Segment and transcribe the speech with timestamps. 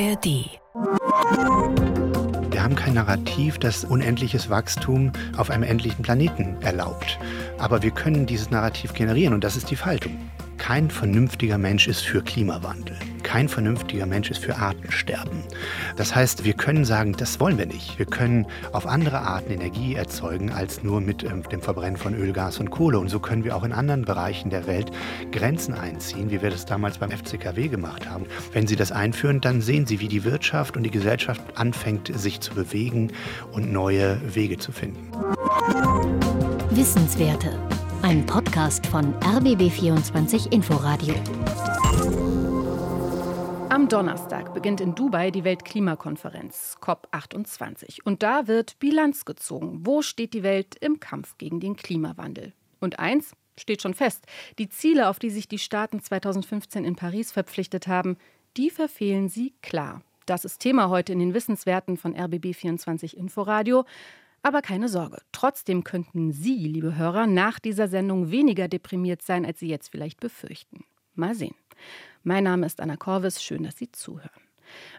[0.00, 0.60] ARD.
[2.50, 7.18] Wir haben kein Narrativ, das unendliches Wachstum auf einem endlichen Planeten erlaubt.
[7.58, 10.16] Aber wir können dieses Narrativ generieren und das ist die Faltung.
[10.56, 12.96] Kein vernünftiger Mensch ist für Klimawandel.
[13.28, 15.42] Kein vernünftiger Mensch ist für Artensterben.
[15.96, 17.98] Das heißt, wir können sagen, das wollen wir nicht.
[17.98, 22.32] Wir können auf andere Arten Energie erzeugen als nur mit ähm, dem Verbrennen von Öl,
[22.32, 22.98] Gas und Kohle.
[22.98, 24.90] Und so können wir auch in anderen Bereichen der Welt
[25.30, 28.24] Grenzen einziehen, wie wir das damals beim FCKW gemacht haben.
[28.54, 32.40] Wenn Sie das einführen, dann sehen Sie, wie die Wirtschaft und die Gesellschaft anfängt, sich
[32.40, 33.12] zu bewegen
[33.52, 35.12] und neue Wege zu finden.
[36.70, 37.58] Wissenswerte
[38.00, 41.14] ein Podcast von RBB24 Inforadio.
[43.78, 48.02] Am Donnerstag beginnt in Dubai die Weltklimakonferenz COP28.
[48.02, 49.86] Und da wird Bilanz gezogen.
[49.86, 52.54] Wo steht die Welt im Kampf gegen den Klimawandel?
[52.80, 54.26] Und eins steht schon fest.
[54.58, 58.16] Die Ziele, auf die sich die Staaten 2015 in Paris verpflichtet haben,
[58.56, 60.02] die verfehlen sie klar.
[60.26, 63.84] Das ist Thema heute in den Wissenswerten von RBB24 Inforadio.
[64.42, 69.60] Aber keine Sorge, trotzdem könnten Sie, liebe Hörer, nach dieser Sendung weniger deprimiert sein, als
[69.60, 70.82] Sie jetzt vielleicht befürchten.
[71.14, 71.54] Mal sehen.
[72.22, 74.30] Mein Name ist Anna Korvis, schön, dass Sie zuhören.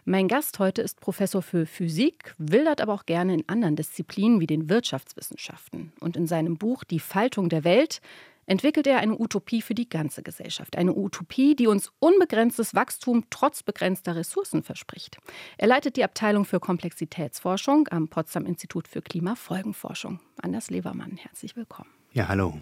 [0.04, 4.46] Mein Gast heute ist Professor für Physik, wildert aber auch gerne in anderen Disziplinen wie
[4.46, 5.92] den Wirtschaftswissenschaften.
[6.00, 8.00] Und in seinem Buch Die Faltung der Welt
[8.46, 10.76] entwickelt er eine Utopie für die ganze Gesellschaft.
[10.76, 15.18] Eine Utopie, die uns unbegrenztes Wachstum trotz begrenzter Ressourcen verspricht.
[15.56, 20.18] Er leitet die Abteilung für Komplexitätsforschung am Potsdam Institut für Klimafolgenforschung.
[20.42, 21.90] Anders Levermann, herzlich willkommen.
[22.12, 22.58] Ja, hallo.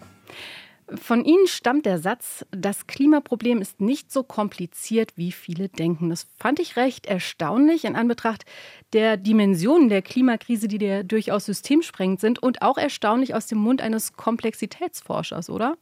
[0.95, 6.09] Von Ihnen stammt der Satz, das Klimaproblem ist nicht so kompliziert, wie viele denken.
[6.09, 8.43] Das fand ich recht erstaunlich in Anbetracht
[8.93, 13.81] der Dimensionen der Klimakrise, die ja durchaus systemsprengend sind und auch erstaunlich aus dem Mund
[13.81, 15.77] eines Komplexitätsforschers, oder?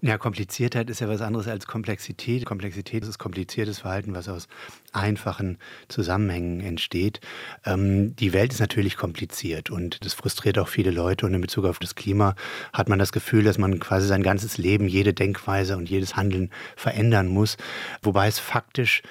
[0.00, 2.44] Ja, Kompliziertheit ist ja was anderes als Komplexität.
[2.44, 4.48] Komplexität ist kompliziertes Verhalten, was aus
[4.92, 5.58] einfachen
[5.88, 7.20] Zusammenhängen entsteht.
[7.64, 11.26] Ähm, die Welt ist natürlich kompliziert und das frustriert auch viele Leute.
[11.26, 12.34] Und in Bezug auf das Klima
[12.72, 16.50] hat man das Gefühl, dass man quasi sein ganzes Leben, jede Denkweise und jedes Handeln
[16.76, 17.56] verändern muss.
[18.02, 19.02] Wobei es faktisch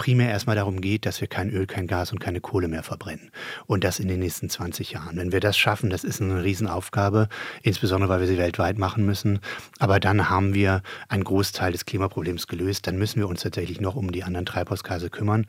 [0.00, 3.30] primär erstmal darum geht, dass wir kein Öl, kein Gas und keine Kohle mehr verbrennen.
[3.66, 5.18] Und das in den nächsten 20 Jahren.
[5.18, 7.28] Wenn wir das schaffen, das ist eine Riesenaufgabe,
[7.62, 9.40] insbesondere weil wir sie weltweit machen müssen.
[9.78, 12.86] Aber dann haben wir einen Großteil des Klimaproblems gelöst.
[12.86, 15.44] Dann müssen wir uns tatsächlich noch um die anderen Treibhausgase kümmern.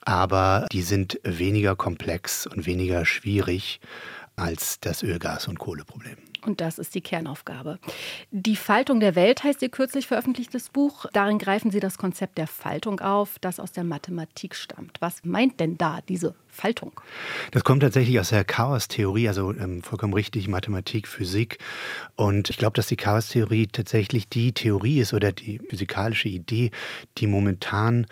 [0.00, 3.78] Aber die sind weniger komplex und weniger schwierig
[4.36, 6.16] als das Öl-, Gas- und Kohleproblem.
[6.44, 7.78] Und das ist die Kernaufgabe.
[8.30, 11.06] Die Faltung der Welt heißt Ihr kürzlich veröffentlichtes Buch.
[11.12, 14.96] Darin greifen Sie das Konzept der Faltung auf, das aus der Mathematik stammt.
[15.00, 17.00] Was meint denn da diese Faltung?
[17.52, 21.58] Das kommt tatsächlich aus der Chaostheorie, also ähm, vollkommen richtig, Mathematik, Physik.
[22.16, 26.72] Und ich glaube, dass die Chaostheorie tatsächlich die Theorie ist oder die physikalische Idee,
[27.18, 28.06] die momentan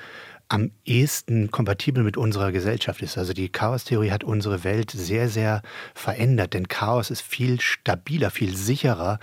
[0.50, 3.16] am ehesten kompatibel mit unserer Gesellschaft ist.
[3.16, 5.62] Also die Chaostheorie hat unsere Welt sehr, sehr
[5.94, 9.20] verändert, denn Chaos ist viel stabiler, viel sicherer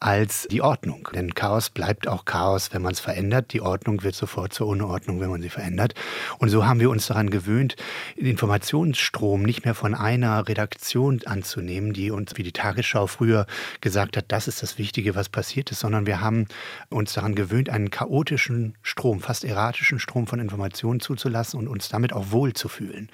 [0.00, 1.06] als die Ordnung.
[1.14, 3.52] Denn Chaos bleibt auch Chaos, wenn man es verändert.
[3.52, 5.92] Die Ordnung wird sofort zur Unordnung, wenn man sie verändert.
[6.38, 7.76] Und so haben wir uns daran gewöhnt,
[8.16, 13.46] den Informationsstrom nicht mehr von einer Redaktion anzunehmen, die uns, wie die Tagesschau früher
[13.82, 16.46] gesagt hat, das ist das Wichtige, was passiert ist, sondern wir haben
[16.88, 21.88] uns daran gewöhnt, einen chaotischen Strom, fast erratischen Strom von Informationen Informationen zuzulassen und uns
[21.88, 23.08] damit auch wohlzufühlen.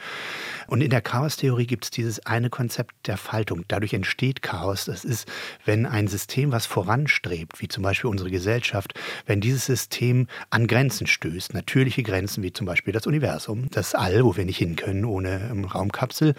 [0.66, 3.64] Und in der Chaostheorie gibt es dieses eine Konzept der Faltung.
[3.68, 4.84] Dadurch entsteht Chaos.
[4.84, 5.28] Das ist,
[5.64, 8.94] wenn ein System, was voranstrebt, wie zum Beispiel unsere Gesellschaft,
[9.26, 14.24] wenn dieses System an Grenzen stößt, natürliche Grenzen wie zum Beispiel das Universum, das All,
[14.24, 16.34] wo wir nicht hin können ohne ähm, Raumkapsel,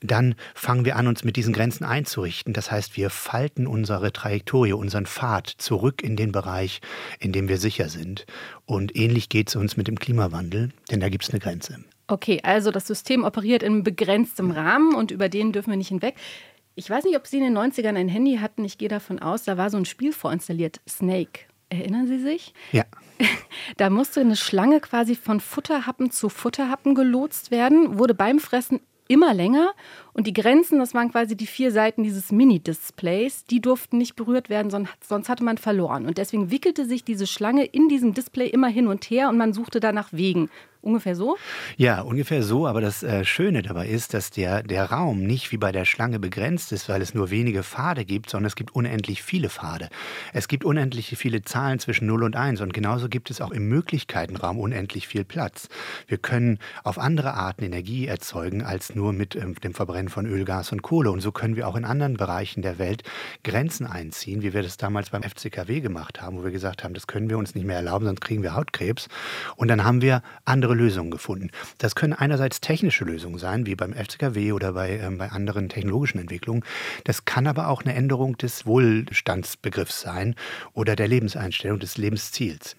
[0.00, 2.52] dann fangen wir an, uns mit diesen Grenzen einzurichten.
[2.52, 6.80] Das heißt, wir falten unsere Trajektorie, unseren Pfad zurück in den Bereich,
[7.18, 8.26] in dem wir sicher sind.
[8.64, 11.84] Und ähnlich geht es uns mit dem Klimawandel, denn da gibt es eine Grenze.
[12.08, 16.14] Okay, also das System operiert in begrenztem Rahmen und über den dürfen wir nicht hinweg.
[16.76, 18.64] Ich weiß nicht, ob Sie in den 90ern ein Handy hatten.
[18.64, 21.40] Ich gehe davon aus, da war so ein Spiel vorinstalliert, Snake.
[21.68, 22.54] Erinnern Sie sich?
[22.72, 22.84] Ja.
[23.78, 29.34] Da musste eine Schlange quasi von Futterhappen zu Futterhappen gelotst werden, wurde beim Fressen immer
[29.34, 29.72] länger
[30.12, 34.48] und die Grenzen, das waren quasi die vier Seiten dieses Mini-Displays, die durften nicht berührt
[34.48, 36.06] werden, sonst hatte man verloren.
[36.06, 39.52] Und deswegen wickelte sich diese Schlange in diesem Display immer hin und her und man
[39.52, 40.50] suchte danach Wegen.
[40.80, 41.36] Ungefähr so?
[41.76, 42.66] Ja, ungefähr so.
[42.66, 46.18] Aber das äh, Schöne dabei ist, dass der, der Raum nicht wie bei der Schlange
[46.18, 49.88] begrenzt ist, weil es nur wenige Pfade gibt, sondern es gibt unendlich viele Pfade.
[50.32, 53.68] Es gibt unendlich viele Zahlen zwischen 0 und 1 und genauso gibt es auch im
[53.68, 55.68] Möglichkeitenraum unendlich viel Platz.
[56.06, 60.44] Wir können auf andere Arten Energie erzeugen als nur mit ähm, dem Verbrennen von Öl,
[60.44, 61.10] Gas und Kohle.
[61.10, 63.02] Und so können wir auch in anderen Bereichen der Welt
[63.42, 67.06] Grenzen einziehen, wie wir das damals beim FCKW gemacht haben, wo wir gesagt haben, das
[67.06, 69.08] können wir uns nicht mehr erlauben, sonst kriegen wir Hautkrebs.
[69.56, 71.50] Und dann haben wir andere Lösungen gefunden.
[71.78, 76.18] Das können einerseits technische Lösungen sein, wie beim FCKW oder bei, äh, bei anderen technologischen
[76.18, 76.64] Entwicklungen.
[77.04, 80.34] Das kann aber auch eine Änderung des Wohlstandsbegriffs sein
[80.72, 82.76] oder der Lebenseinstellung, des Lebensziels.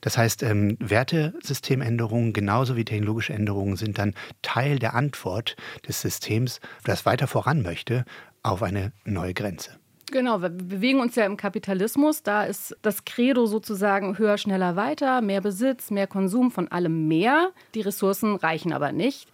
[0.00, 5.56] Das heißt, ähm, Wertesystemänderungen genauso wie technologische Änderungen sind dann Teil der Antwort
[5.86, 8.04] des Systems, das weiter voran möchte,
[8.42, 9.79] auf eine neue Grenze.
[10.10, 12.22] Genau, wir bewegen uns ja im Kapitalismus.
[12.22, 17.52] Da ist das Credo sozusagen höher, schneller, weiter, mehr Besitz, mehr Konsum von allem mehr.
[17.74, 19.28] Die Ressourcen reichen aber nicht.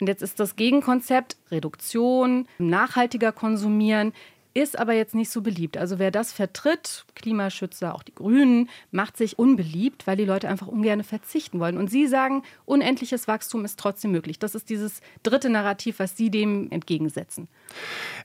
[0.00, 4.12] Und jetzt ist das Gegenkonzept Reduktion, nachhaltiger konsumieren
[4.58, 5.76] ist aber jetzt nicht so beliebt.
[5.76, 10.66] Also wer das vertritt, Klimaschützer, auch die Grünen, macht sich unbeliebt, weil die Leute einfach
[10.66, 11.76] ungern verzichten wollen.
[11.76, 14.38] Und Sie sagen, unendliches Wachstum ist trotzdem möglich.
[14.38, 17.48] Das ist dieses dritte Narrativ, was Sie dem entgegensetzen.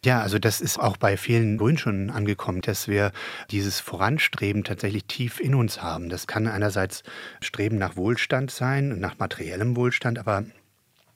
[0.04, 3.12] Ja, also das ist auch bei vielen Grünen schon angekommen, dass wir
[3.52, 6.10] dieses Voranstreben tatsächlich tief in uns haben.
[6.10, 7.04] Das kann einerseits
[7.42, 10.46] Streben nach Wohlstand sein, nach materiellem Wohlstand, aber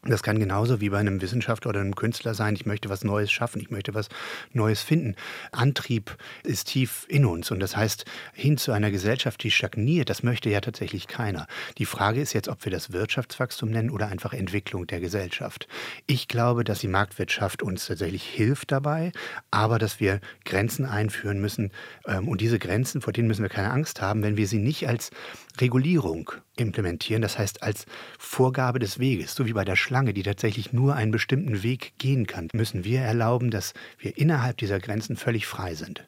[0.09, 3.31] das kann genauso wie bei einem Wissenschaftler oder einem Künstler sein, ich möchte was Neues
[3.31, 4.09] schaffen, ich möchte was
[4.54, 5.15] Neues finden.
[5.51, 10.24] Antrieb ist tief in uns und das heißt, hin zu einer Gesellschaft, die stagniert, das
[10.24, 11.48] möchte ja tatsächlich keiner.
[11.77, 15.68] Die Frage ist jetzt, ob wir das Wirtschaftswachstum nennen oder einfach Entwicklung der Gesellschaft.
[16.06, 19.12] Ich glaube, dass die Marktwirtschaft uns tatsächlich hilft dabei,
[19.51, 21.71] aber dass wir Grenzen einführen müssen
[22.06, 24.88] ähm, und diese Grenzen, vor denen müssen wir keine Angst haben, wenn wir sie nicht
[24.88, 25.12] als
[25.59, 27.86] Regulierung implementieren, das heißt als
[28.18, 32.27] Vorgabe des Weges, so wie bei der Schlange, die tatsächlich nur einen bestimmten Weg gehen
[32.27, 36.07] kann, müssen wir erlauben, dass wir innerhalb dieser Grenzen völlig frei sind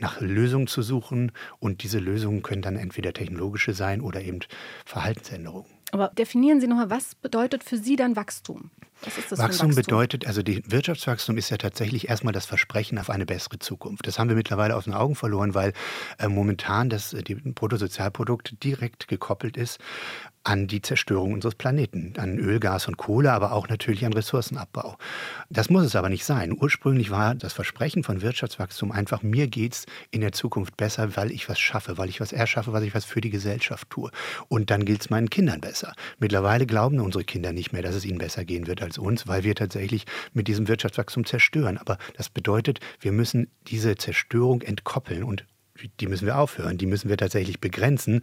[0.00, 4.40] nach Lösungen zu suchen und diese Lösungen können dann entweder technologische sein oder eben
[4.84, 5.70] Verhaltensänderungen.
[5.92, 8.70] Aber definieren Sie nochmal, was bedeutet für Sie dann Wachstum?
[9.02, 13.58] Wachstum, Wachstum, bedeutet, also die Wirtschaftswachstum ist ja tatsächlich erstmal das Versprechen auf eine bessere
[13.58, 14.06] Zukunft.
[14.06, 15.72] Das haben wir mittlerweile aus den Augen verloren, weil
[16.18, 19.78] äh, momentan das die Bruttosozialprodukt direkt gekoppelt ist
[20.42, 24.96] an die Zerstörung unseres Planeten, an Öl, Gas und Kohle, aber auch natürlich an Ressourcenabbau.
[25.50, 26.56] Das muss es aber nicht sein.
[26.58, 31.30] Ursprünglich war das Versprechen von Wirtschaftswachstum einfach, mir geht es in der Zukunft besser, weil
[31.30, 34.10] ich was schaffe, weil ich was erschaffe, weil ich was für die Gesellschaft tue.
[34.48, 35.92] Und dann gilt es meinen Kindern besser.
[36.18, 39.44] Mittlerweile glauben unsere Kinder nicht mehr, dass es ihnen besser gehen wird als uns, weil
[39.44, 41.78] wir tatsächlich mit diesem Wirtschaftswachstum zerstören.
[41.78, 45.46] Aber das bedeutet, wir müssen diese Zerstörung entkoppeln und
[46.00, 48.20] die müssen wir aufhören, die müssen wir tatsächlich begrenzen,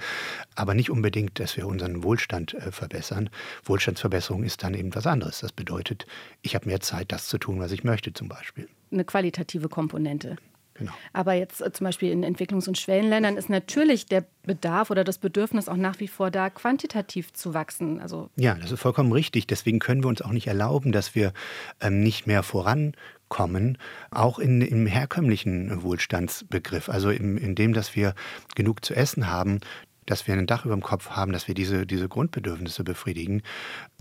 [0.54, 3.32] aber nicht unbedingt, dass wir unseren Wohlstand äh, verbessern.
[3.64, 5.40] Wohlstandsverbesserung ist dann eben was anderes.
[5.40, 6.06] Das bedeutet,
[6.44, 8.68] ich habe mehr Zeit, das zu tun, was ich möchte zum Beispiel.
[8.92, 10.36] Eine qualitative Komponente.
[10.78, 10.92] Genau.
[11.14, 15.18] Aber jetzt äh, zum Beispiel in Entwicklungs- und Schwellenländern ist natürlich der Bedarf oder das
[15.18, 18.00] Bedürfnis auch nach wie vor da, quantitativ zu wachsen.
[18.00, 19.48] Also ja, das ist vollkommen richtig.
[19.48, 21.34] Deswegen können wir uns auch nicht erlauben, dass wir
[21.82, 23.78] ähm, nicht mehr vorankommen,
[24.12, 28.14] auch in, im herkömmlichen Wohlstandsbegriff, also in, in dem, dass wir
[28.56, 29.60] genug zu essen haben,
[30.08, 33.44] dass wir ein Dach über dem Kopf haben, dass wir diese, diese Grundbedürfnisse befriedigen.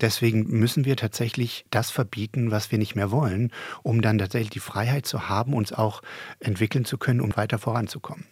[0.01, 4.61] Deswegen müssen wir tatsächlich das verbieten, was wir nicht mehr wollen, um dann tatsächlich die
[4.61, 6.01] Freiheit zu haben, uns auch
[6.41, 8.25] entwickeln zu können, um weiter voranzukommen.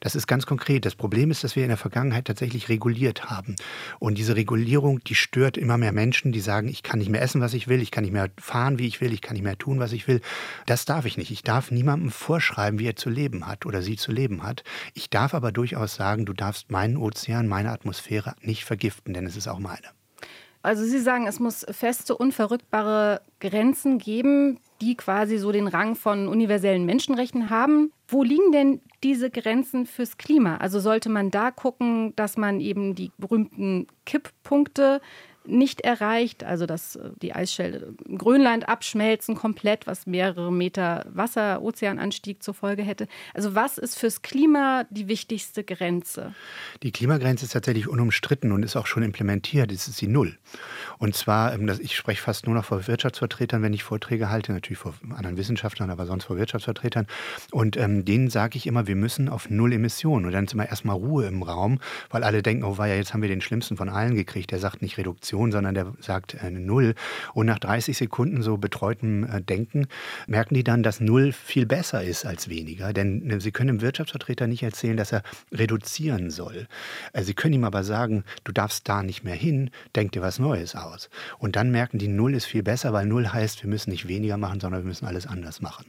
[0.00, 0.84] Das ist ganz konkret.
[0.84, 3.56] Das Problem ist, dass wir in der Vergangenheit tatsächlich reguliert haben.
[3.98, 7.40] Und diese Regulierung, die stört immer mehr Menschen, die sagen, ich kann nicht mehr essen,
[7.40, 9.58] was ich will, ich kann nicht mehr fahren, wie ich will, ich kann nicht mehr
[9.58, 10.20] tun, was ich will.
[10.66, 11.30] Das darf ich nicht.
[11.30, 14.64] Ich darf niemandem vorschreiben, wie er zu leben hat oder sie zu leben hat.
[14.94, 19.36] Ich darf aber durchaus sagen, du darfst meinen Ozean, meine Atmosphäre nicht vergiften, denn es
[19.36, 19.88] ist auch meine.
[20.62, 26.26] Also Sie sagen, es muss feste, unverrückbare Grenzen geben, die quasi so den Rang von
[26.26, 27.92] universellen Menschenrechten haben.
[28.08, 30.56] Wo liegen denn diese Grenzen fürs Klima?
[30.56, 35.00] Also sollte man da gucken, dass man eben die berühmten Kipppunkte
[35.44, 41.62] nicht erreicht, also dass äh, die Eisschelde im Grönland abschmelzen komplett, was mehrere Meter Wasser,
[41.62, 43.08] Ozeananstieg zur Folge hätte.
[43.34, 46.34] Also was ist fürs Klima die wichtigste Grenze?
[46.82, 49.72] Die Klimagrenze ist tatsächlich unumstritten und ist auch schon implementiert.
[49.72, 50.38] Das ist die Null.
[50.98, 54.78] Und zwar, ähm, ich spreche fast nur noch vor Wirtschaftsvertretern, wenn ich Vorträge halte, natürlich
[54.78, 57.06] vor anderen Wissenschaftlern, aber sonst vor Wirtschaftsvertretern.
[57.50, 60.26] Und ähm, denen sage ich immer, wir müssen auf Null Emissionen.
[60.26, 61.80] Und dann ist immer erstmal Ruhe im Raum,
[62.10, 64.50] weil alle denken, oh ja, jetzt haben wir den schlimmsten von allen gekriegt.
[64.50, 66.94] Der sagt nicht Reduktion Reduktion, sondern der sagt äh, Null.
[67.34, 69.86] Und nach 30 Sekunden so betreutem äh, Denken
[70.26, 72.92] merken die dann, dass Null viel besser ist als weniger.
[72.92, 76.66] Denn äh, sie können dem Wirtschaftsvertreter nicht erzählen, dass er reduzieren soll.
[77.12, 80.38] Äh, sie können ihm aber sagen, du darfst da nicht mehr hin, denk dir was
[80.38, 81.08] Neues aus.
[81.38, 84.36] Und dann merken die, Null ist viel besser, weil Null heißt, wir müssen nicht weniger
[84.36, 85.86] machen, sondern wir müssen alles anders machen.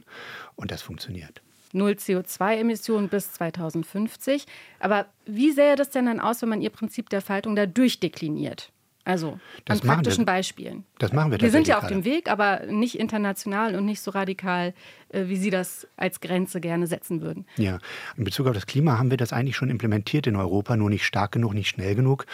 [0.56, 1.42] Und das funktioniert
[1.74, 4.46] null CO2-Emissionen bis 2050.
[4.78, 8.70] Aber wie sähe das denn dann aus, wenn man Ihr Prinzip der Faltung da durchdekliniert?
[9.04, 10.26] Also das an praktischen wir.
[10.26, 10.84] Beispielen.
[10.98, 14.10] Das machen wir Wir sind ja auf dem Weg, aber nicht international und nicht so
[14.10, 14.72] radikal,
[15.10, 17.44] äh, wie Sie das als Grenze gerne setzen würden.
[17.56, 17.78] Ja,
[18.16, 21.04] in Bezug auf das Klima haben wir das eigentlich schon implementiert in Europa, nur nicht
[21.04, 22.26] stark genug, nicht schnell genug.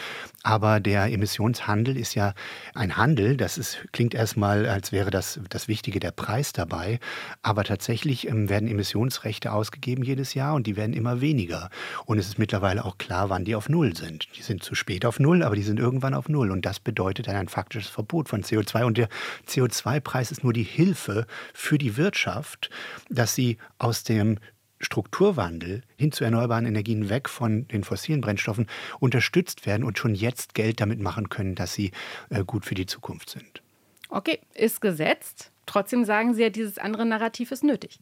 [0.42, 2.34] Aber der Emissionshandel ist ja
[2.74, 3.36] ein Handel.
[3.36, 7.00] Das ist, klingt erstmal, als wäre das das Wichtige der Preis dabei.
[7.42, 11.68] Aber tatsächlich ähm, werden Emissionsrechte ausgegeben jedes Jahr und die werden immer weniger.
[12.06, 14.28] Und es ist mittlerweile auch klar, wann die auf Null sind.
[14.36, 16.50] Die sind zu spät auf Null, aber die sind irgendwann auf Null.
[16.50, 18.84] Und und das bedeutet dann ein faktisches Verbot von CO2.
[18.84, 19.08] Und der
[19.48, 22.68] CO2-Preis ist nur die Hilfe für die Wirtschaft,
[23.08, 24.38] dass sie aus dem
[24.78, 28.66] Strukturwandel hin zu erneuerbaren Energien weg von den fossilen Brennstoffen
[28.98, 31.92] unterstützt werden und schon jetzt Geld damit machen können, dass sie
[32.28, 33.62] äh, gut für die Zukunft sind.
[34.10, 35.52] Okay, ist gesetzt.
[35.70, 38.00] Trotzdem sagen Sie ja, dieses andere Narrativ ist nötig.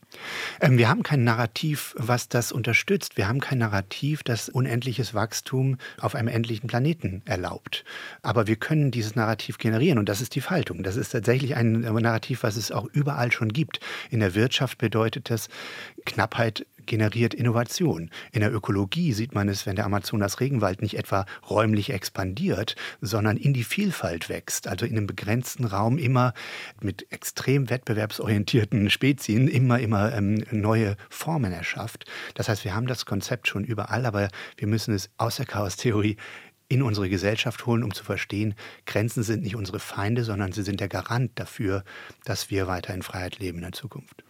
[0.63, 3.19] Ähm, wir haben kein Narrativ, was das unterstützt.
[3.19, 7.85] Wir haben kein Narrativ, das unendliches Wachstum auf einem endlichen Planeten erlaubt.
[8.23, 10.83] Aber wir können dieses Narrativ generieren und das ist die Faltung.
[10.83, 13.81] Das ist tatsächlich ein Narrativ, was es auch überall schon gibt.
[14.09, 15.51] In der Wirtschaft bedeutet das
[16.07, 18.11] Knappheit generiert Innovation.
[18.33, 23.53] In der Ökologie sieht man es, wenn der Amazonas-Regenwald nicht etwa räumlich expandiert, sondern in
[23.53, 26.35] die Vielfalt wächst, also in einem begrenzten Raum immer
[26.83, 32.07] mit extrem wettbewerbsorientierten Spezien immer, immer ähm, neue Formen erschafft.
[32.35, 36.17] Das heißt, wir haben das Konzept schon überall, aber wir müssen es aus der Chaostheorie
[36.69, 38.55] in unsere Gesellschaft holen, um zu verstehen,
[38.85, 41.83] Grenzen sind nicht unsere Feinde, sondern sie sind der Garant dafür,
[42.25, 44.23] dass wir weiter in Freiheit leben in der Zukunft.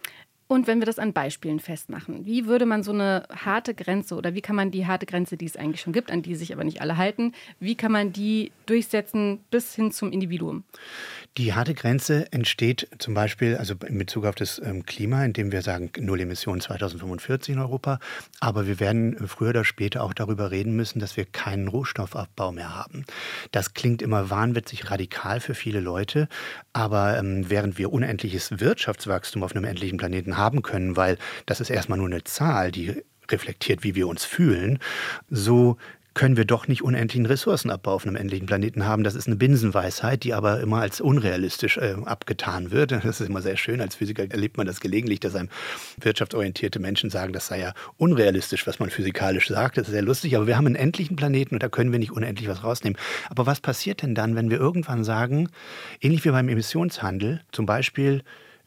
[0.51, 4.33] Und wenn wir das an Beispielen festmachen, wie würde man so eine harte Grenze oder
[4.33, 6.63] wie kann man die harte Grenze, die es eigentlich schon gibt, an die sich aber
[6.63, 10.63] nicht alle halten, wie kann man die durchsetzen bis hin zum Individuum?
[11.37, 15.61] Die harte Grenze entsteht zum Beispiel also in Bezug auf das ähm, Klima, indem wir
[15.61, 17.99] sagen Null Emissionen 2045 in Europa.
[18.39, 22.75] Aber wir werden früher oder später auch darüber reden müssen, dass wir keinen Rohstoffabbau mehr
[22.75, 23.05] haben.
[23.51, 26.27] Das klingt immer wahnwitzig radikal für viele Leute.
[26.73, 31.69] Aber ähm, während wir unendliches Wirtschaftswachstum auf einem endlichen Planeten haben können, weil das ist
[31.69, 34.79] erstmal nur eine Zahl, die reflektiert, wie wir uns fühlen,
[35.29, 35.77] so
[36.19, 39.05] können wir doch nicht unendlichen Ressourcenabbau auf einem endlichen Planeten haben.
[39.05, 42.91] Das ist eine Binsenweisheit, die aber immer als unrealistisch äh, abgetan wird.
[43.09, 43.79] Das ist immer sehr schön.
[43.79, 45.49] Als Physiker erlebt man das gelegentlich, dass einem
[46.01, 49.77] wirtschaftsorientierte Menschen sagen, das sei ja unrealistisch, was man physikalisch sagt.
[49.77, 52.11] Das ist sehr lustig, aber wir haben einen endlichen Planeten und da können wir nicht
[52.11, 52.99] unendlich was rausnehmen.
[53.29, 55.49] Aber was passiert denn dann, wenn wir irgendwann sagen,
[56.01, 58.23] ähnlich wie beim Emissionshandel, zum Beispiel,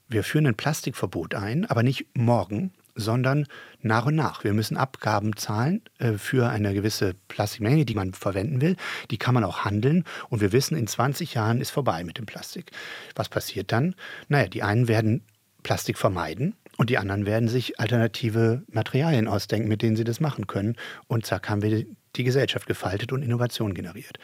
[0.09, 3.47] wir führen ein Plastikverbot ein, aber nicht morgen, sondern
[3.81, 4.45] nach und nach.
[4.45, 8.77] Wir müssen Abgaben zahlen äh, für eine gewisse Plastikmenge, die man verwenden will.
[9.11, 12.27] Die kann man auch handeln und wir wissen, in 20 Jahren ist vorbei mit dem
[12.27, 12.71] Plastik.
[13.15, 13.95] Was passiert dann?
[14.29, 15.25] Naja, die einen werden
[15.63, 20.47] Plastik vermeiden und die anderen werden sich alternative Materialien ausdenken, mit denen sie das machen
[20.47, 20.77] können.
[21.07, 24.19] Und zack, haben wir die Gesellschaft gefaltet und Innovation generiert.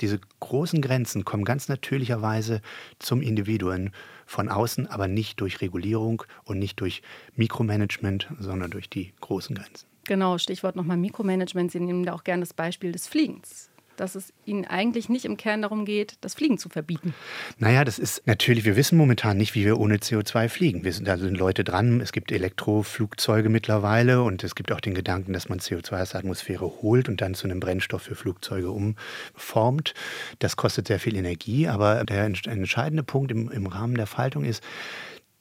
[0.00, 2.60] Diese großen Grenzen kommen ganz natürlicherweise
[2.98, 3.90] zum Individuen
[4.26, 7.02] von außen, aber nicht durch Regulierung und nicht durch
[7.36, 9.86] Mikromanagement, sondern durch die großen Grenzen.
[10.04, 11.70] Genau, Stichwort nochmal Mikromanagement.
[11.70, 15.36] Sie nehmen da auch gerne das Beispiel des Fliegens dass es ihnen eigentlich nicht im
[15.36, 17.14] Kern darum geht, das Fliegen zu verbieten.
[17.58, 20.84] Naja, das ist natürlich, wir wissen momentan nicht, wie wir ohne CO2 fliegen.
[20.84, 24.94] Wir sind, da sind Leute dran, es gibt Elektroflugzeuge mittlerweile und es gibt auch den
[24.94, 28.70] Gedanken, dass man CO2 aus der Atmosphäre holt und dann zu einem Brennstoff für Flugzeuge
[28.70, 29.94] umformt.
[30.38, 34.62] Das kostet sehr viel Energie, aber der entscheidende Punkt im, im Rahmen der Faltung ist,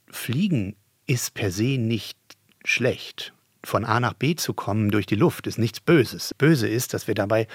[0.09, 0.75] Fliegen
[1.07, 2.17] ist per se nicht
[2.63, 6.33] schlecht von A nach B zu kommen durch die Luft ist nichts Böses.
[6.33, 7.47] Böse ist, dass wir dabei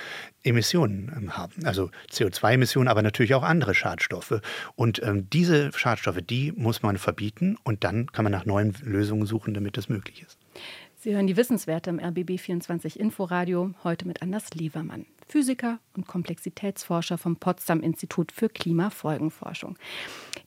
[0.42, 4.40] Emissionen ähm, haben, also CO2-Emissionen, aber natürlich auch andere Schadstoffe.
[4.75, 9.26] Und ähm, diese Schadstoffe, die muss man verbieten und dann kann man nach neuen Lösungen
[9.26, 10.38] suchen, damit das möglich ist.
[10.98, 17.36] Sie hören die Wissenswerte im RBB24 Inforadio, heute mit Anders Levermann, Physiker und Komplexitätsforscher vom
[17.36, 19.76] Potsdam Institut für Klimafolgenforschung.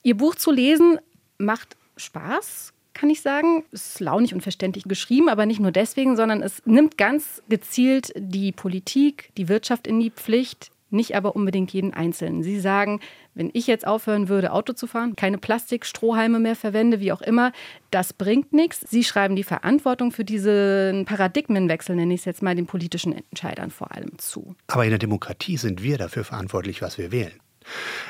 [0.02, 0.98] Ihr Buch zu lesen
[1.38, 3.64] macht Spaß, kann ich sagen.
[3.72, 8.12] Es ist launig und verständlich geschrieben, aber nicht nur deswegen, sondern es nimmt ganz gezielt
[8.14, 12.42] die Politik, die Wirtschaft in die Pflicht, nicht aber unbedingt jeden Einzelnen.
[12.42, 13.00] Sie sagen,
[13.34, 17.52] wenn ich jetzt aufhören würde, Auto zu fahren, keine Plastikstrohhalme mehr verwende, wie auch immer,
[17.90, 18.80] das bringt nichts.
[18.90, 23.70] Sie schreiben die Verantwortung für diesen Paradigmenwechsel, nenne ich es jetzt mal, den politischen Entscheidern
[23.70, 24.56] vor allem zu.
[24.66, 27.40] Aber in der Demokratie sind wir dafür verantwortlich, was wir wählen.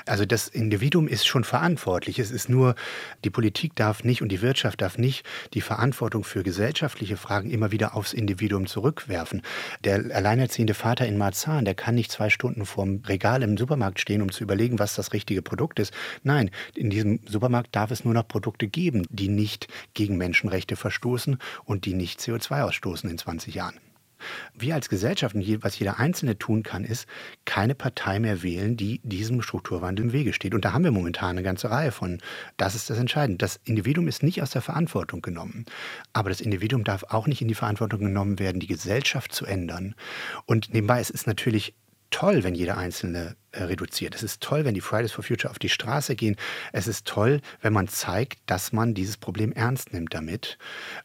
[0.07, 2.19] Also das Individuum ist schon verantwortlich.
[2.19, 2.75] Es ist nur,
[3.25, 5.25] die Politik darf nicht und die Wirtschaft darf nicht
[5.55, 9.43] die Verantwortung für gesellschaftliche Fragen immer wieder aufs Individuum zurückwerfen.
[9.85, 14.23] Der alleinerziehende Vater in Marzahn, der kann nicht zwei Stunden vorm Regal im Supermarkt stehen,
[14.23, 15.93] um zu überlegen, was das richtige Produkt ist.
[16.23, 21.39] Nein, in diesem Supermarkt darf es nur noch Produkte geben, die nicht gegen Menschenrechte verstoßen
[21.65, 23.90] und die nicht CO2 ausstoßen in 20 Jahren.
[24.55, 27.07] Wir als Gesellschaft, was jeder Einzelne tun kann, ist,
[27.45, 30.55] keine Partei mehr wählen, die diesem Strukturwandel im Wege steht.
[30.55, 32.21] Und da haben wir momentan eine ganze Reihe von.
[32.57, 33.39] Das ist das Entscheidende.
[33.39, 35.65] Das Individuum ist nicht aus der Verantwortung genommen.
[36.13, 39.95] Aber das Individuum darf auch nicht in die Verantwortung genommen werden, die Gesellschaft zu ändern.
[40.47, 41.75] Und nebenbei, es ist natürlich
[42.11, 44.15] toll, wenn jeder Einzelne äh, reduziert.
[44.15, 46.37] Es ist toll, wenn die Fridays for Future auf die Straße gehen.
[46.73, 50.59] Es ist toll, wenn man zeigt, dass man dieses Problem ernst nimmt damit.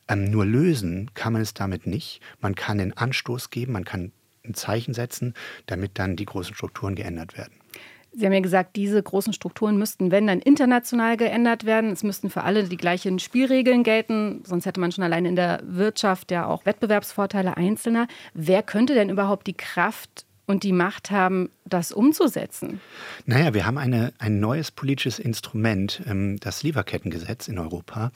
[0.07, 2.21] Ähm, nur lösen kann man es damit nicht.
[2.39, 4.11] Man kann den Anstoß geben, man kann
[4.43, 5.33] ein Zeichen setzen,
[5.65, 7.53] damit dann die großen Strukturen geändert werden.
[8.17, 11.91] Sie haben ja gesagt, diese großen Strukturen müssten, wenn dann international geändert werden.
[11.91, 14.41] Es müssten für alle die gleichen Spielregeln gelten.
[14.45, 18.07] Sonst hätte man schon allein in der Wirtschaft ja auch Wettbewerbsvorteile Einzelner.
[18.33, 22.79] Wer könnte denn überhaupt die Kraft und die Macht haben, das umzusetzen?
[23.25, 28.11] Naja, wir haben eine, ein neues politisches Instrument, ähm, das Lieferkettengesetz in Europa,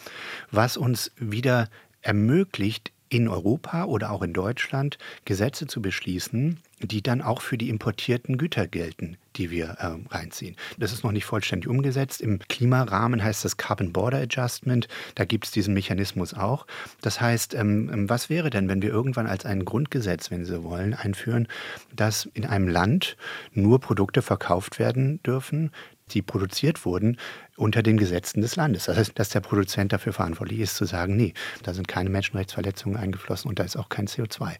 [0.51, 1.69] was uns wieder
[2.01, 7.69] ermöglicht, in Europa oder auch in Deutschland Gesetze zu beschließen, die dann auch für die
[7.69, 10.55] importierten Güter gelten, die wir äh, reinziehen.
[10.77, 12.21] Das ist noch nicht vollständig umgesetzt.
[12.21, 14.87] Im Klimarahmen heißt das Carbon Border Adjustment.
[15.15, 16.67] Da gibt es diesen Mechanismus auch.
[17.01, 20.63] Das heißt, ähm, ähm, was wäre denn, wenn wir irgendwann als ein Grundgesetz, wenn Sie
[20.63, 21.47] wollen, einführen,
[21.95, 23.17] dass in einem Land
[23.53, 25.71] nur Produkte verkauft werden dürfen,
[26.13, 27.17] die produziert wurden
[27.55, 28.85] unter den Gesetzen des Landes.
[28.85, 32.97] Das heißt, dass der Produzent dafür verantwortlich ist, zu sagen, nee, da sind keine Menschenrechtsverletzungen
[32.97, 34.55] eingeflossen und da ist auch kein CO2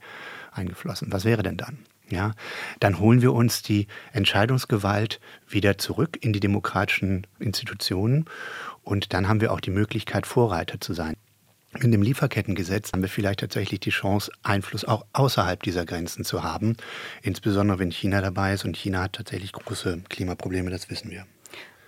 [0.52, 1.12] eingeflossen.
[1.12, 1.80] Was wäre denn dann?
[2.10, 2.34] Ja,
[2.80, 8.26] dann holen wir uns die Entscheidungsgewalt wieder zurück in die demokratischen Institutionen
[8.82, 11.16] und dann haben wir auch die Möglichkeit, Vorreiter zu sein.
[11.80, 16.42] In dem Lieferkettengesetz haben wir vielleicht tatsächlich die Chance, Einfluss auch außerhalb dieser Grenzen zu
[16.42, 16.76] haben,
[17.22, 21.28] insbesondere wenn China dabei ist und China hat tatsächlich große Klimaprobleme, das wissen wir.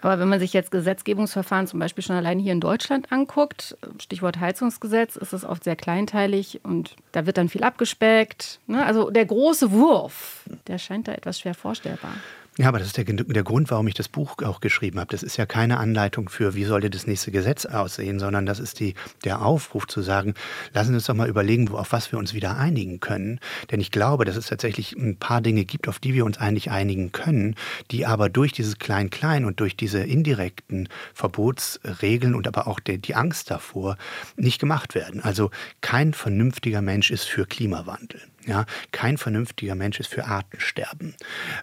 [0.02, 4.40] Aber wenn man sich jetzt Gesetzgebungsverfahren zum Beispiel schon allein hier in Deutschland anguckt, Stichwort
[4.40, 8.60] Heizungsgesetz, ist es oft sehr kleinteilig und da wird dann viel abgespeckt.
[8.68, 8.84] Ne?
[8.86, 12.14] Also der große Wurf, der scheint da etwas schwer vorstellbar.
[12.58, 15.10] Ja, aber das ist der, der Grund, warum ich das Buch auch geschrieben habe.
[15.10, 18.82] Das ist ja keine Anleitung für, wie sollte das nächste Gesetz aussehen, sondern das ist
[18.82, 18.94] die,
[19.24, 20.34] der Aufruf zu sagen,
[20.74, 23.40] lassen Sie uns doch mal überlegen, auf was wir uns wieder einigen können.
[23.72, 26.70] Denn ich glaube, dass es tatsächlich ein paar Dinge gibt, auf die wir uns eigentlich
[26.72, 27.56] einigen können,
[27.90, 33.16] die aber durch dieses Klein-Klein und durch diese indirekten Verbotsregeln und aber auch die, die
[33.16, 33.96] Angst davor
[34.36, 35.22] nicht gemacht werden.
[35.22, 38.20] Also kein vernünftiger Mensch ist für Klimawandel.
[38.46, 41.16] Ja, kein vernünftiger Mensch ist für Artensterben.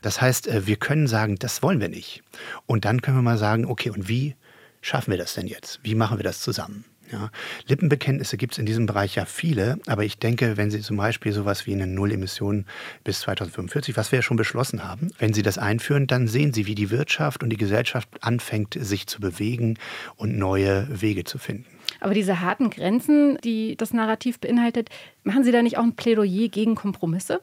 [0.03, 2.23] Das heißt, äh, wir können sagen, das wollen wir nicht.
[2.67, 4.37] Und dann können wir mal sagen, okay, und wie
[4.81, 5.81] schaffen wir das denn jetzt?
[5.83, 6.85] Wie machen wir das zusammen?
[7.11, 7.31] Ja,
[7.67, 11.33] Lippenbekenntnisse gibt es in diesem Bereich ja viele, aber ich denke, wenn Sie zum Beispiel
[11.33, 12.67] sowas wie eine Null-Emission
[13.03, 16.67] bis 2045, was wir ja schon beschlossen haben, wenn Sie das einführen, dann sehen Sie,
[16.67, 19.79] wie die Wirtschaft und die Gesellschaft anfängt, sich zu bewegen
[20.17, 21.65] und neue Wege zu finden.
[22.01, 24.91] Aber diese harten Grenzen, die das Narrativ beinhaltet,
[25.29, 27.41] machen Sie da nicht auch ein Plädoyer gegen Kompromisse?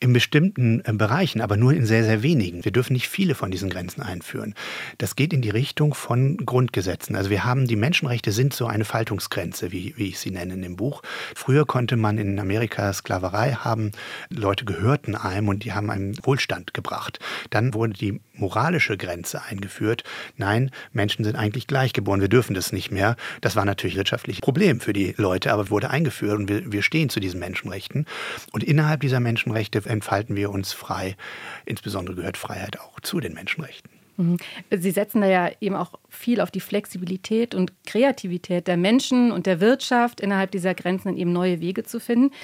[0.00, 2.64] In bestimmten äh, Bereichen, aber nur in sehr, sehr wenigen.
[2.64, 4.54] Wir dürfen nicht viele von diesen Grenzen einführen.
[4.98, 7.14] Das geht in die Richtung von Grundgesetzen.
[7.14, 10.62] Also wir haben, die Menschenrechte sind so eine Faltungsgrenze, wie, wie ich sie nenne in
[10.62, 11.02] dem Buch.
[11.34, 13.92] Früher konnte man in Amerika Sklaverei haben,
[14.28, 17.20] Leute gehörten einem und die haben einen Wohlstand gebracht.
[17.50, 20.02] Dann wurde die moralische Grenze eingeführt.
[20.36, 23.16] Nein, Menschen sind eigentlich gleich geboren, wir dürfen das nicht mehr.
[23.40, 27.10] Das war natürlich ein Problem für die Leute, aber wurde eingeführt und wir, wir stehen
[27.12, 28.06] zu diesen Menschenrechten.
[28.52, 31.16] Und innerhalb dieser Menschenrechte entfalten wir uns frei.
[31.64, 33.90] Insbesondere gehört Freiheit auch zu den Menschenrechten.
[34.16, 34.36] Mhm.
[34.70, 39.46] Sie setzen da ja eben auch viel auf die Flexibilität und Kreativität der Menschen und
[39.46, 42.34] der Wirtschaft, innerhalb dieser Grenzen eben neue Wege zu finden.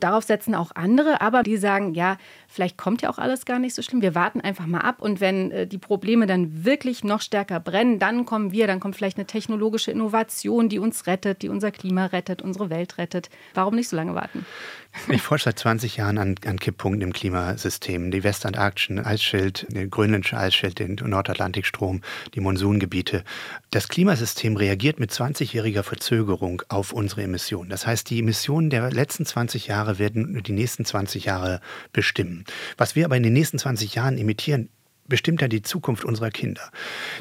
[0.00, 3.74] Darauf setzen auch andere, aber die sagen, ja, vielleicht kommt ja auch alles gar nicht
[3.74, 4.02] so schlimm.
[4.02, 7.98] Wir warten einfach mal ab und wenn äh, die Probleme dann wirklich noch stärker brennen,
[7.98, 12.06] dann kommen wir, dann kommt vielleicht eine technologische Innovation, die uns rettet, die unser Klima
[12.06, 13.28] rettet, unsere Welt rettet.
[13.54, 14.44] Warum nicht so lange warten?
[15.08, 18.10] Ich forsche seit 20 Jahren an, an Kipppunkten im Klimasystem.
[18.10, 22.00] Die westantarktischen Eisschild, der grönländische Eisschild, den Nordatlantikstrom,
[22.34, 23.22] die Monsungebiete.
[23.70, 27.70] Das Klimasystem reagiert mit 20-jähriger Verzögerung auf unsere Emissionen.
[27.70, 31.60] Das heißt, die Emissionen der letzten 20 Jahre werden die nächsten 20 Jahre
[31.92, 32.37] bestimmen.
[32.76, 34.68] Was wir aber in den nächsten 20 Jahren emittieren,
[35.08, 36.70] bestimmt ja die Zukunft unserer Kinder.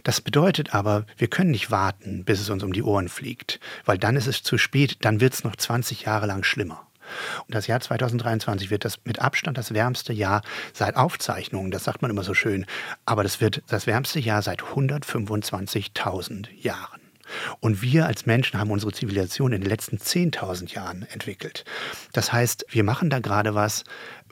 [0.04, 3.98] Das bedeutet aber, wir können nicht warten, bis es uns um die Ohren fliegt, weil
[3.98, 6.88] dann ist es zu spät, dann wird es noch 20 Jahre lang schlimmer.
[7.46, 10.42] Und das Jahr 2023 wird das mit Abstand das wärmste Jahr
[10.74, 12.66] seit Aufzeichnungen, das sagt man immer so schön,
[13.06, 17.07] aber das wird das wärmste Jahr seit 125.000 Jahren.
[17.60, 21.66] Und wir als Menschen haben unsere Zivilisation in den letzten 10.000 Jahren entwickelt.
[22.14, 23.84] Das heißt, wir machen da gerade was,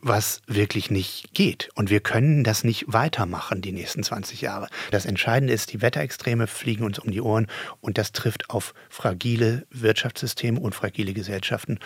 [0.01, 1.69] was wirklich nicht geht.
[1.73, 4.67] Und wir können das nicht weitermachen die nächsten 20 Jahre.
[4.91, 7.47] Das Entscheidende ist, die Wetterextreme fliegen uns um die Ohren
[7.81, 11.79] und das trifft auf fragile Wirtschaftssysteme und fragile Gesellschaften.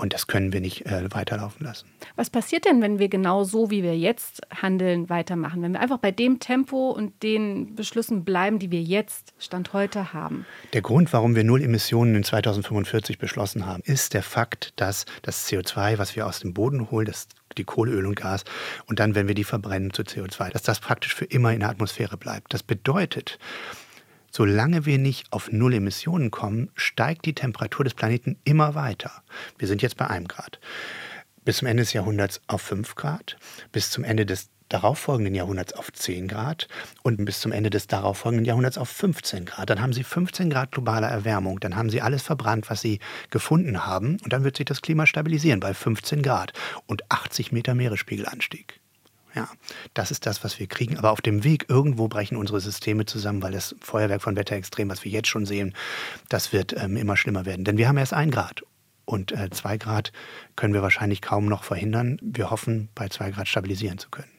[0.00, 1.86] Und das können wir nicht äh, weiterlaufen lassen.
[2.16, 5.60] Was passiert denn, wenn wir genau so, wie wir jetzt handeln, weitermachen?
[5.60, 10.14] Wenn wir einfach bei dem Tempo und den Beschlüssen bleiben, die wir jetzt Stand heute
[10.14, 10.46] haben?
[10.72, 15.46] Der Grund, warum wir Null Emissionen in 2045 beschlossen haben, ist der Fakt, dass das
[15.46, 18.44] CO2, was wir aus dem Boden holen, das die Kohle, Öl und Gas
[18.86, 21.68] und dann, wenn wir die verbrennen zu CO2, dass das praktisch für immer in der
[21.68, 22.54] Atmosphäre bleibt.
[22.54, 23.38] Das bedeutet,
[24.30, 29.10] Solange wir nicht auf Null Emissionen kommen, steigt die Temperatur des Planeten immer weiter.
[29.58, 30.60] Wir sind jetzt bei einem Grad.
[31.44, 33.36] Bis zum Ende des Jahrhunderts auf 5 Grad,
[33.72, 36.68] bis zum Ende des darauffolgenden Jahrhunderts auf 10 Grad
[37.02, 39.68] und bis zum Ende des darauffolgenden Jahrhunderts auf 15 Grad.
[39.68, 41.60] Dann haben sie 15 Grad globale Erwärmung.
[41.60, 44.18] Dann haben sie alles verbrannt, was sie gefunden haben.
[44.22, 46.52] Und dann wird sich das Klima stabilisieren bei 15 Grad
[46.86, 48.79] und 80 Meter Meeresspiegelanstieg.
[49.34, 49.48] Ja,
[49.94, 50.98] das ist das, was wir kriegen.
[50.98, 55.04] Aber auf dem Weg irgendwo brechen unsere Systeme zusammen, weil das Feuerwerk von Wetterextrem, was
[55.04, 55.74] wir jetzt schon sehen,
[56.28, 57.64] das wird ähm, immer schlimmer werden.
[57.64, 58.62] Denn wir haben erst ein Grad.
[59.04, 60.12] Und äh, zwei Grad
[60.56, 62.18] können wir wahrscheinlich kaum noch verhindern.
[62.22, 64.30] Wir hoffen, bei zwei Grad stabilisieren zu können.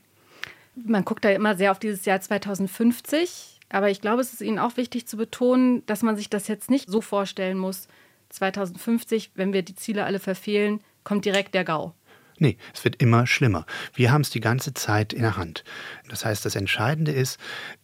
[0.76, 3.60] Man guckt da immer sehr auf dieses Jahr 2050.
[3.70, 6.70] Aber ich glaube, es ist Ihnen auch wichtig zu betonen, dass man sich das jetzt
[6.70, 7.88] nicht so vorstellen muss,
[8.30, 11.94] 2050, wenn wir die Ziele alle verfehlen, kommt direkt der GAU.
[12.42, 13.68] Nee, es wird immer schlimmer.
[13.94, 15.64] Wir haben es die ganze Zeit in der Hand.
[16.10, 17.40] Das heißt, das Entscheidende ist,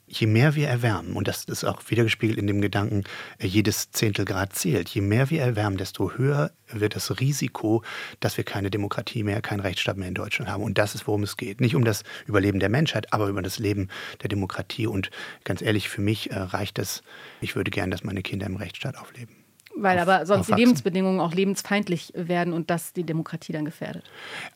[0.08, 3.04] je mehr wir erwärmen, und das ist auch wiedergespiegelt in dem Gedanken,
[3.38, 7.84] äh, jedes Zehntel Grad zählt, je mehr wir erwärmen, desto höher wird das Risiko,
[8.20, 10.63] dass wir keine Demokratie mehr, keinen Rechtsstaat mehr in Deutschland haben.
[10.63, 11.62] Und das ist, worum es geht.
[11.62, 13.89] Nicht um das Überleben der Menschheit, aber über das Leben
[14.24, 14.88] der Demokratie.
[14.88, 15.12] Und
[15.43, 17.04] ganz ehrlich, für mich äh, reicht es,
[17.41, 19.37] ich würde gern, dass meine Kinder im Rechtsstaat aufleben.
[19.79, 24.03] Weil aber sonst die Lebensbedingungen auch lebensfeindlich werden und das die Demokratie dann gefährdet.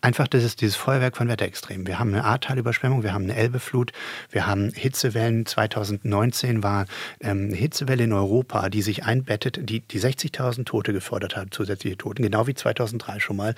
[0.02, 1.86] Einfach das ist dieses Feuerwerk von Wetterextremen.
[1.86, 3.92] Wir haben eine Ahrtalüberschwemmung, wir haben eine Elbeflut,
[4.32, 5.46] wir haben Hitzewellen.
[5.46, 6.86] 2019 war
[7.20, 11.98] ähm, eine Hitzewelle in Europa, die sich einbettet, die, die 60.000 Tote gefordert hat, zusätzliche
[11.98, 13.56] Toten, genau wie 2003 schon mal,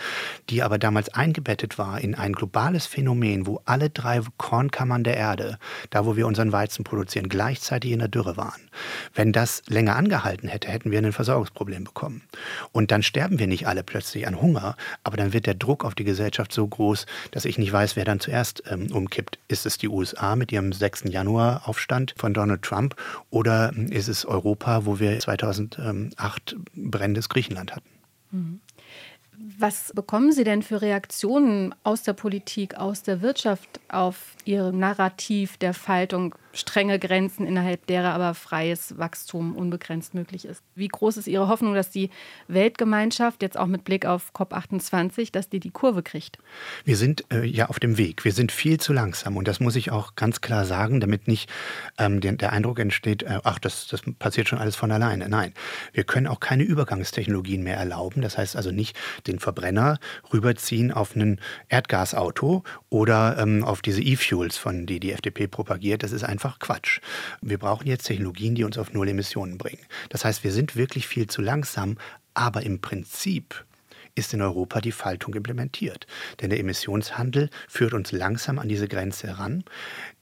[0.49, 5.57] die aber damals eingebettet war in ein globales Phänomen, wo alle drei Kornkammern der Erde,
[5.89, 8.61] da wo wir unseren Weizen produzieren, gleichzeitig in der Dürre waren.
[9.13, 12.21] Wenn das länger angehalten hätte, hätten wir einen Versorgungs Verdauungsproblem bekommen.
[12.71, 15.95] Und dann sterben wir nicht alle plötzlich an Hunger, aber dann wird der Druck auf
[15.95, 19.39] die Gesellschaft so groß, dass ich nicht weiß, wer dann zuerst ähm, umkippt.
[19.47, 21.05] Ist es die USA mit ihrem 6.
[21.05, 22.95] Januar-Aufstand von Donald Trump
[23.29, 27.89] oder ist es Europa, wo wir 2008 brennendes Griechenland hatten?
[28.31, 28.59] Mhm.
[29.57, 35.57] Was bekommen Sie denn für Reaktionen aus der Politik, aus der Wirtschaft auf Ihr Narrativ
[35.57, 40.63] der Faltung strenge Grenzen, innerhalb derer aber freies Wachstum unbegrenzt möglich ist.
[40.75, 42.11] Wie groß ist Ihre Hoffnung, dass die
[42.47, 46.37] Weltgemeinschaft jetzt auch mit Blick auf COP28, dass die die Kurve kriegt?
[46.85, 48.23] Wir sind äh, ja auf dem Weg.
[48.23, 51.49] Wir sind viel zu langsam und das muss ich auch ganz klar sagen, damit nicht
[51.97, 55.27] ähm, der, der, Eindruck entsteht, äh, ach, das, das passiert schon alles von alleine.
[55.29, 55.53] Nein,
[55.91, 58.21] wir können auch keine Übergangstechnologien mehr erlauben.
[58.21, 59.97] Das heißt also nicht den Verbrenner
[60.31, 61.39] rüberziehen auf ein
[61.69, 66.03] Erdgasauto oder ähm, auf diese E-Fuels, von die die FDP propagiert.
[66.03, 66.99] Das ist einfach einfach Quatsch.
[67.41, 69.79] Wir brauchen jetzt Technologien, die uns auf Null Emissionen bringen.
[70.09, 71.97] Das heißt, wir sind wirklich viel zu langsam,
[72.33, 73.63] aber im Prinzip
[74.15, 76.05] ist in Europa die Faltung implementiert.
[76.41, 79.63] Denn der Emissionshandel führt uns langsam an diese Grenze heran.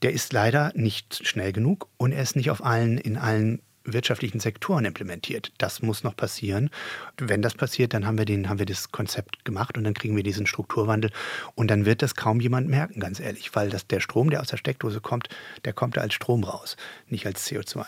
[0.03, 4.39] Der ist leider nicht schnell genug und er ist nicht auf allen, in allen wirtschaftlichen
[4.39, 5.51] Sektoren implementiert.
[5.57, 6.69] Das muss noch passieren.
[7.17, 10.15] Wenn das passiert, dann haben wir, den, haben wir das Konzept gemacht und dann kriegen
[10.15, 11.11] wir diesen Strukturwandel.
[11.55, 14.47] Und dann wird das kaum jemand merken, ganz ehrlich, weil das, der Strom, der aus
[14.47, 15.29] der Steckdose kommt,
[15.65, 17.85] der kommt da als Strom raus, nicht als CO2.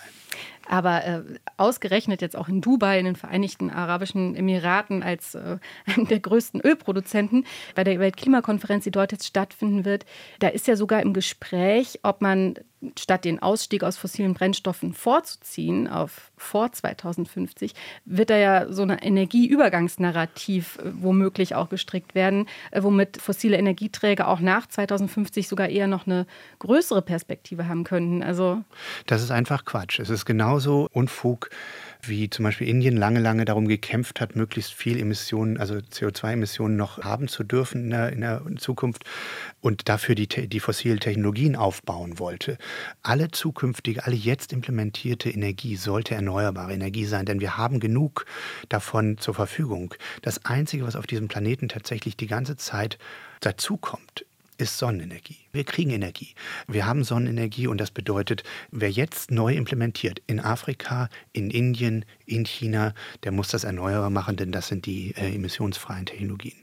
[0.67, 1.21] Aber äh,
[1.57, 6.61] ausgerechnet jetzt auch in Dubai, in den Vereinigten Arabischen Emiraten, als äh, einem der größten
[6.61, 10.05] Ölproduzenten, bei der Weltklimakonferenz, die dort jetzt stattfinden wird,
[10.39, 12.55] da ist ja sogar im Gespräch, ob man
[12.97, 17.73] statt den Ausstieg aus fossilen Brennstoffen vorzuziehen auf vor 2050,
[18.05, 24.27] wird da ja so ein Energieübergangsnarrativ äh, womöglich auch gestrickt werden, äh, womit fossile Energieträger
[24.27, 26.25] auch nach 2050 sogar eher noch eine
[26.59, 28.23] größere Perspektive haben könnten.
[28.23, 28.63] Also
[29.05, 29.99] das ist einfach Quatsch.
[29.99, 31.49] Es ist genauso Unfug
[32.07, 36.99] wie zum Beispiel Indien lange, lange darum gekämpft hat, möglichst viel Emissionen, also CO2-Emissionen noch
[37.03, 39.03] haben zu dürfen in der, in der Zukunft
[39.61, 42.57] und dafür die, die fossilen Technologien aufbauen wollte.
[43.01, 48.25] Alle zukünftige, alle jetzt implementierte Energie sollte erneuerbare Energie sein, denn wir haben genug
[48.69, 49.93] davon zur Verfügung.
[50.21, 52.97] Das Einzige, was auf diesem Planeten tatsächlich die ganze Zeit
[53.39, 55.37] dazukommt, ist Sonnenenergie.
[55.51, 56.33] Wir kriegen Energie.
[56.67, 62.45] Wir haben Sonnenenergie und das bedeutet, wer jetzt neu implementiert in Afrika, in Indien, in
[62.45, 66.62] China, der muss das erneuerbar machen, denn das sind die äh, emissionsfreien Technologien.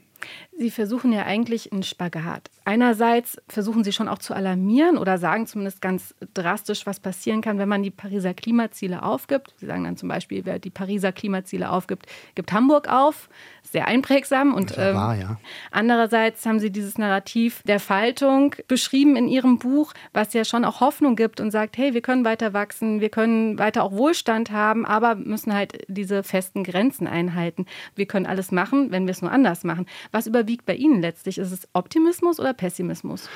[0.57, 2.49] Sie versuchen ja eigentlich einen Spagat.
[2.65, 7.57] Einerseits versuchen Sie schon auch zu alarmieren oder sagen zumindest ganz drastisch, was passieren kann,
[7.57, 9.55] wenn man die Pariser Klimaziele aufgibt.
[9.57, 12.05] Sie sagen dann zum Beispiel, wer die Pariser Klimaziele aufgibt,
[12.35, 13.29] gibt Hamburg auf.
[13.63, 14.53] Sehr einprägsam.
[14.53, 15.37] Und ähm, wahr, ja.
[15.71, 20.81] andererseits haben Sie dieses Narrativ der Faltung beschrieben in Ihrem Buch, was ja schon auch
[20.81, 24.85] Hoffnung gibt und sagt, hey, wir können weiter wachsen, wir können weiter auch Wohlstand haben,
[24.85, 27.65] aber müssen halt diese festen Grenzen einhalten.
[27.95, 29.87] Wir können alles machen, wenn wir es nur anders machen.
[30.11, 31.37] Was überwiegt bei Ihnen letztlich?
[31.37, 33.29] Ist es Optimismus oder Pessimismus?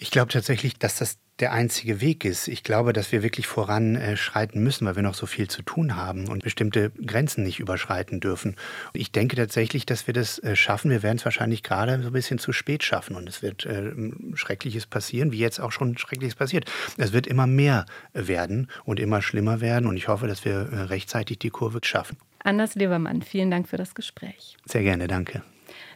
[0.00, 2.48] Ich glaube tatsächlich, dass das der einzige Weg ist.
[2.48, 6.28] Ich glaube, dass wir wirklich voranschreiten müssen, weil wir noch so viel zu tun haben
[6.28, 8.56] und bestimmte Grenzen nicht überschreiten dürfen.
[8.92, 10.90] Ich denke tatsächlich, dass wir das äh, schaffen.
[10.90, 13.92] Wir werden es wahrscheinlich gerade so ein bisschen zu spät schaffen und es wird äh,
[14.34, 16.70] Schreckliches passieren, wie jetzt auch schon Schreckliches passiert.
[16.96, 20.80] Es wird immer mehr werden und immer schlimmer werden und ich hoffe, dass wir äh,
[20.82, 22.16] rechtzeitig die Kurve schaffen.
[22.42, 24.56] Anders Lebermann, vielen Dank für das Gespräch.
[24.64, 25.42] Sehr gerne, danke.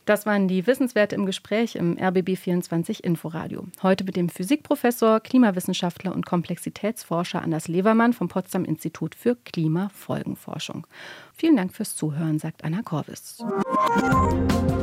[0.05, 3.65] Das waren die Wissenswerte im Gespräch im RBB24 Inforadio.
[3.83, 10.87] Heute mit dem Physikprofessor, Klimawissenschaftler und Komplexitätsforscher Anders Levermann vom Potsdam Institut für Klimafolgenforschung.
[11.35, 13.45] Vielen Dank fürs Zuhören, sagt Anna Korvis.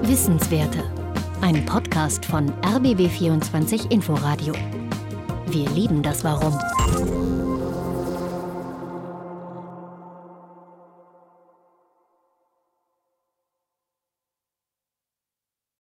[0.03, 0.83] Wissenswerte.
[1.41, 4.53] Ein Podcast von RBB24 Inforadio.
[5.47, 7.38] Wir lieben das Warum.